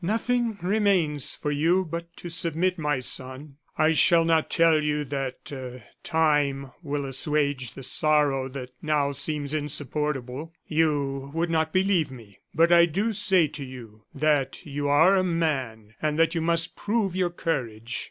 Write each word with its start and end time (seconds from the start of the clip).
"Nothing 0.03 0.57
remains 0.63 1.35
for 1.35 1.51
you 1.51 1.85
but 1.85 2.11
to 2.17 2.27
submit, 2.27 2.79
my 2.79 3.01
son. 3.01 3.57
I 3.77 3.91
shall 3.91 4.25
not 4.25 4.49
tell 4.49 4.81
you 4.81 5.05
that 5.05 5.53
time 6.03 6.71
will 6.81 7.05
assuage 7.05 7.73
the 7.73 7.83
sorrow 7.83 8.47
that 8.49 8.71
now 8.81 9.11
seems 9.11 9.53
insupportable 9.53 10.55
you 10.67 11.29
would 11.35 11.51
not 11.51 11.71
believe 11.71 12.09
me. 12.09 12.39
But 12.51 12.71
I 12.71 12.87
do 12.87 13.13
say 13.13 13.45
to 13.49 13.63
you, 13.63 14.05
that 14.15 14.65
you 14.65 14.87
are 14.87 15.15
a 15.15 15.23
man, 15.23 15.93
and 16.01 16.17
that 16.17 16.33
you 16.33 16.41
must 16.41 16.75
prove 16.75 17.15
your 17.15 17.29
courage. 17.29 17.99